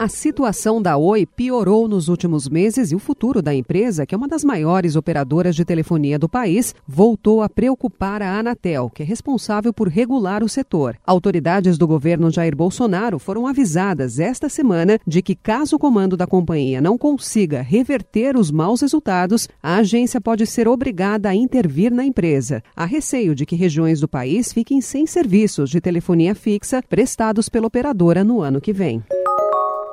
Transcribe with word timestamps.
A 0.00 0.06
situação 0.06 0.80
da 0.80 0.96
Oi 0.96 1.26
piorou 1.26 1.88
nos 1.88 2.06
últimos 2.06 2.48
meses 2.48 2.92
e 2.92 2.94
o 2.94 3.00
futuro 3.00 3.42
da 3.42 3.52
empresa, 3.52 4.06
que 4.06 4.14
é 4.14 4.18
uma 4.18 4.28
das 4.28 4.44
maiores 4.44 4.94
operadoras 4.94 5.56
de 5.56 5.64
telefonia 5.64 6.16
do 6.16 6.28
país, 6.28 6.72
voltou 6.86 7.42
a 7.42 7.48
preocupar 7.48 8.22
a 8.22 8.38
Anatel, 8.38 8.88
que 8.94 9.02
é 9.02 9.04
responsável 9.04 9.72
por 9.72 9.88
regular 9.88 10.44
o 10.44 10.48
setor. 10.48 10.96
Autoridades 11.04 11.76
do 11.76 11.84
governo 11.84 12.30
Jair 12.30 12.54
Bolsonaro 12.54 13.18
foram 13.18 13.44
avisadas 13.44 14.20
esta 14.20 14.48
semana 14.48 15.00
de 15.04 15.20
que, 15.20 15.34
caso 15.34 15.74
o 15.74 15.80
comando 15.80 16.16
da 16.16 16.28
companhia 16.28 16.80
não 16.80 16.96
consiga 16.96 17.60
reverter 17.60 18.36
os 18.36 18.52
maus 18.52 18.82
resultados, 18.82 19.48
a 19.60 19.78
agência 19.78 20.20
pode 20.20 20.46
ser 20.46 20.68
obrigada 20.68 21.28
a 21.28 21.34
intervir 21.34 21.92
na 21.92 22.04
empresa. 22.04 22.62
Há 22.76 22.84
receio 22.84 23.34
de 23.34 23.44
que 23.44 23.56
regiões 23.56 23.98
do 23.98 24.06
país 24.06 24.52
fiquem 24.52 24.80
sem 24.80 25.08
serviços 25.08 25.68
de 25.68 25.80
telefonia 25.80 26.36
fixa 26.36 26.80
prestados 26.88 27.48
pela 27.48 27.66
operadora 27.66 28.22
no 28.22 28.40
ano 28.40 28.60
que 28.60 28.72
vem. 28.72 29.02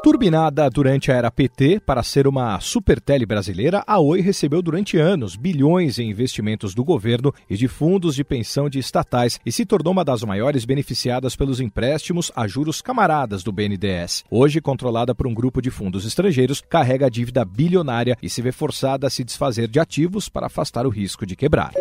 Turbinada 0.05 0.69
durante 0.69 1.11
a 1.11 1.15
era 1.15 1.31
PT 1.31 1.79
para 1.79 2.03
ser 2.03 2.27
uma 2.27 2.59
supertele 2.59 3.25
brasileira, 3.25 3.83
a 3.87 3.99
Oi 3.99 4.21
recebeu 4.21 4.61
durante 4.61 4.99
anos 4.99 5.35
bilhões 5.35 5.97
em 5.97 6.11
investimentos 6.11 6.75
do 6.75 6.83
governo 6.83 7.33
e 7.49 7.57
de 7.57 7.67
fundos 7.67 8.13
de 8.13 8.23
pensão 8.23 8.69
de 8.69 8.77
estatais 8.77 9.39
e 9.43 9.51
se 9.51 9.65
tornou 9.65 9.91
uma 9.91 10.05
das 10.05 10.21
maiores 10.21 10.63
beneficiadas 10.63 11.35
pelos 11.35 11.59
empréstimos 11.59 12.31
a 12.35 12.45
juros 12.47 12.83
camaradas 12.83 13.41
do 13.41 13.51
BNDES. 13.51 14.23
Hoje, 14.29 14.61
controlada 14.61 15.15
por 15.15 15.25
um 15.25 15.33
grupo 15.33 15.59
de 15.59 15.71
fundos 15.71 16.05
estrangeiros, 16.05 16.61
carrega 16.61 17.07
a 17.07 17.09
dívida 17.09 17.43
bilionária 17.43 18.15
e 18.21 18.29
se 18.29 18.43
vê 18.43 18.51
forçada 18.51 19.07
a 19.07 19.09
se 19.09 19.23
desfazer 19.23 19.67
de 19.67 19.79
ativos 19.79 20.29
para 20.29 20.45
afastar 20.45 20.85
o 20.85 20.89
risco 20.89 21.25
de 21.25 21.35
quebrar. 21.35 21.71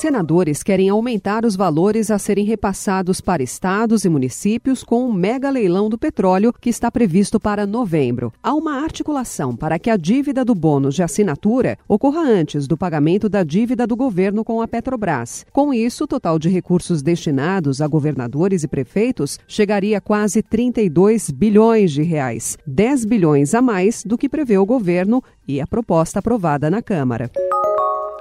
Senadores 0.00 0.62
querem 0.62 0.88
aumentar 0.88 1.44
os 1.44 1.54
valores 1.54 2.10
a 2.10 2.18
serem 2.18 2.42
repassados 2.42 3.20
para 3.20 3.42
estados 3.42 4.06
e 4.06 4.08
municípios 4.08 4.82
com 4.82 5.06
o 5.06 5.12
mega 5.12 5.50
leilão 5.50 5.90
do 5.90 5.98
petróleo 5.98 6.54
que 6.58 6.70
está 6.70 6.90
previsto 6.90 7.38
para 7.38 7.66
novembro. 7.66 8.32
Há 8.42 8.54
uma 8.54 8.82
articulação 8.82 9.54
para 9.54 9.78
que 9.78 9.90
a 9.90 9.98
dívida 9.98 10.42
do 10.42 10.54
bônus 10.54 10.94
de 10.94 11.02
assinatura 11.02 11.76
ocorra 11.86 12.22
antes 12.22 12.66
do 12.66 12.78
pagamento 12.78 13.28
da 13.28 13.44
dívida 13.44 13.86
do 13.86 13.94
governo 13.94 14.42
com 14.42 14.62
a 14.62 14.66
Petrobras. 14.66 15.44
Com 15.52 15.74
isso, 15.74 16.04
o 16.04 16.08
total 16.08 16.38
de 16.38 16.48
recursos 16.48 17.02
destinados 17.02 17.82
a 17.82 17.86
governadores 17.86 18.62
e 18.62 18.68
prefeitos 18.68 19.38
chegaria 19.46 19.98
a 19.98 20.00
quase 20.00 20.42
32 20.42 21.30
bilhões 21.30 21.92
de 21.92 22.02
reais, 22.02 22.56
10 22.66 23.04
bilhões 23.04 23.54
a 23.54 23.60
mais 23.60 24.02
do 24.02 24.16
que 24.16 24.30
prevê 24.30 24.56
o 24.56 24.64
governo 24.64 25.22
e 25.46 25.60
a 25.60 25.66
proposta 25.66 26.20
aprovada 26.20 26.70
na 26.70 26.80
Câmara. 26.80 27.30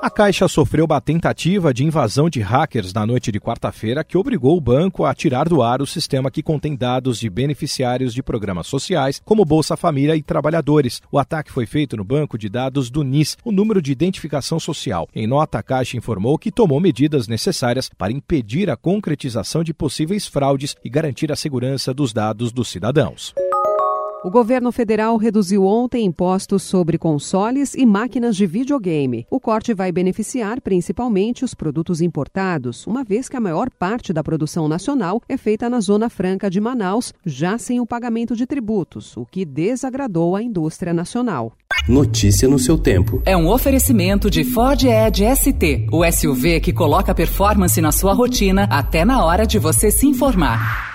A 0.02 0.10
Caixa 0.10 0.48
sofreu 0.48 0.86
uma 0.86 1.02
tentativa 1.02 1.74
de 1.74 1.84
invasão 1.84 2.30
de 2.30 2.40
hackers 2.40 2.94
na 2.94 3.06
noite 3.06 3.34
de 3.34 3.40
quarta-feira 3.40 4.02
que 4.02 4.18
obrigou 4.18 4.56
o 4.56 4.62
banco 4.62 5.04
a 5.04 5.14
tirar 5.14 5.50
do 5.50 5.62
ar 5.62 5.82
o 5.82 5.86
sistema 5.86 6.32
que 6.32 6.42
contém 6.42 6.74
dados 6.74 7.20
de 7.20 7.30
beneficiários 7.30 8.14
de 8.14 8.24
programas 8.24 8.68
sociais, 8.68 9.22
como 9.26 9.44
Bolsa 9.44 9.76
Família 9.76 10.16
e 10.16 10.24
trabalhadores. 10.24 11.02
O 11.12 11.20
ataque 11.20 11.52
foi 11.52 11.66
feito 11.66 11.98
no 11.98 12.06
banco 12.06 12.38
de 12.38 12.48
dados 12.48 12.90
do 12.90 13.04
NIS, 13.04 13.36
o 13.44 13.52
número 13.52 13.82
de 13.82 13.92
identificação 13.92 14.58
social. 14.58 15.06
Em 15.14 15.28
nota, 15.28 15.60
a 15.60 15.64
Caixa 15.64 15.98
informou 15.98 16.38
que 16.38 16.50
tomou 16.50 16.80
medidas 16.80 17.28
necessárias 17.28 17.90
para 17.90 18.14
impedir 18.14 18.70
a 18.70 18.78
concretização 18.78 19.66
de 19.66 19.74
possíveis 19.74 20.26
fraudes 20.26 20.78
e 20.82 20.90
garantir 20.90 21.30
a 21.30 21.36
segurança 21.36 21.94
dos 21.94 22.14
dados 22.14 22.54
dos 22.54 22.70
cidadãos. 22.70 23.34
O 24.22 24.30
governo 24.30 24.70
federal 24.70 25.16
reduziu 25.16 25.64
ontem 25.64 26.06
impostos 26.06 26.64
sobre 26.64 26.98
consoles 26.98 27.74
e 27.74 27.86
máquinas 27.86 28.36
de 28.36 28.46
videogame. 28.46 29.26
O 29.32 29.40
corte 29.40 29.74
vai 29.74 29.94
beneficiar 29.94 30.60
principalmente 30.60 31.46
os 31.46 31.54
produtos 31.54 32.02
importados, 32.02 32.86
uma 32.86 33.02
vez 33.02 33.30
que 33.30 33.38
a 33.38 33.40
maior 33.40 33.70
parte 33.70 34.12
da 34.12 34.22
produção 34.22 34.68
nacional 34.68 35.22
é 35.30 35.38
feita 35.38 35.70
na 35.70 35.80
Zona 35.80 36.10
Franca 36.10 36.50
de 36.50 36.60
Manaus, 36.60 37.14
já 37.26 37.58
sem 37.58 37.80
o 37.80 37.86
pagamento 37.86 38.36
de 38.36 38.46
tributos, 38.46 39.16
o 39.16 39.26
que 39.26 39.46
desagradou 39.46 40.36
a 40.36 40.44
indústria 40.44 40.94
nacional. 40.94 41.54
Notícia 41.88 42.46
no 42.50 42.60
seu 42.60 42.78
tempo. 42.78 43.22
É 43.26 43.38
um 43.38 43.48
oferecimento 43.48 44.30
de 44.30 44.44
Ford 44.44 44.84
Edge 44.84 45.24
ST, 45.34 45.88
o 45.94 46.04
SUV 46.12 46.60
que 46.60 46.74
coloca 46.74 47.16
performance 47.16 47.80
na 47.80 47.94
sua 47.94 48.12
rotina 48.12 48.68
até 48.70 49.06
na 49.06 49.24
hora 49.24 49.48
de 49.48 49.58
você 49.58 49.90
se 49.90 50.06
informar. 50.06 50.89